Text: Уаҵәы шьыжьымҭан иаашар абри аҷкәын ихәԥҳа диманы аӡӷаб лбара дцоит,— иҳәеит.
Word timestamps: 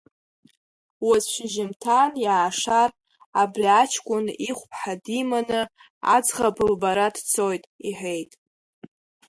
Уаҵәы 1.07 1.29
шьыжьымҭан 1.33 2.11
иаашар 2.25 2.89
абри 3.41 3.67
аҷкәын 3.81 4.25
ихәԥҳа 4.49 4.93
диманы 5.03 5.61
аӡӷаб 6.15 6.57
лбара 6.71 7.07
дцоит,— 7.15 7.63
иҳәеит. 7.87 8.31